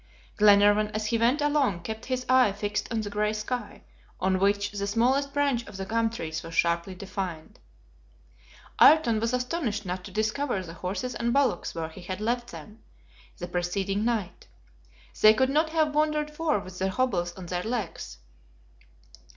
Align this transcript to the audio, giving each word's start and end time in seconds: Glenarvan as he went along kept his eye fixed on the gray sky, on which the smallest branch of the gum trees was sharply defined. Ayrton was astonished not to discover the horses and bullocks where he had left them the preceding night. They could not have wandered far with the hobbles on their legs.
Glenarvan 0.37 0.87
as 0.95 1.05
he 1.05 1.19
went 1.19 1.41
along 1.41 1.81
kept 1.83 2.05
his 2.05 2.25
eye 2.27 2.51
fixed 2.53 2.91
on 2.91 3.01
the 3.01 3.09
gray 3.11 3.33
sky, 3.33 3.83
on 4.19 4.39
which 4.39 4.71
the 4.71 4.87
smallest 4.87 5.31
branch 5.31 5.63
of 5.67 5.77
the 5.77 5.85
gum 5.85 6.09
trees 6.09 6.41
was 6.41 6.55
sharply 6.55 6.95
defined. 6.95 7.59
Ayrton 8.81 9.19
was 9.19 9.31
astonished 9.31 9.85
not 9.85 10.03
to 10.03 10.09
discover 10.09 10.63
the 10.63 10.73
horses 10.73 11.13
and 11.13 11.31
bullocks 11.33 11.75
where 11.75 11.89
he 11.89 12.01
had 12.01 12.19
left 12.19 12.49
them 12.49 12.81
the 13.37 13.47
preceding 13.47 14.03
night. 14.03 14.47
They 15.21 15.35
could 15.35 15.51
not 15.51 15.69
have 15.69 15.93
wandered 15.93 16.31
far 16.31 16.57
with 16.57 16.79
the 16.79 16.89
hobbles 16.89 17.33
on 17.33 17.45
their 17.45 17.61
legs. 17.61 18.17